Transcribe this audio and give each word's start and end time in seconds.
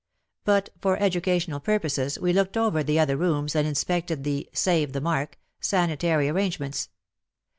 But 0.45 0.69
for 0.81 0.97
educational 0.97 1.59
pur 1.59 1.77
poses 1.77 2.17
we 2.19 2.33
looked 2.33 2.57
over 2.57 2.81
the 2.81 2.97
other 2.97 3.15
rooms 3.17 3.53
and 3.55 3.67
inspected 3.67 4.23
the 4.23 4.49
(save 4.51 4.93
the 4.93 5.01
mark) 5.01 5.37
sanitary 5.59 6.27
arrange 6.27 6.59
ments. 6.59 6.89